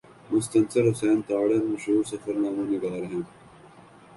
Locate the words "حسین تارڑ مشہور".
0.91-2.03